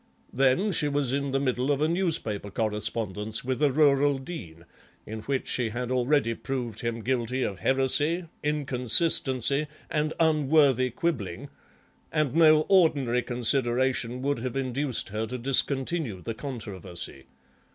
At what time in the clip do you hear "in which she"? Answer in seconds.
5.05-5.69